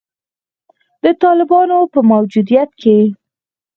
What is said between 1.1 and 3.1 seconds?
طالبانو په موجودیت کې